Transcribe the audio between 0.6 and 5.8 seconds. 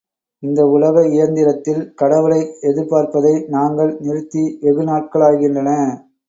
உலக இயந்திரத்தில் கடவுளை எதிர்பார்ப்பதை நாங்கள் நிறுத்தி வெகு நாட்களாகின்றன.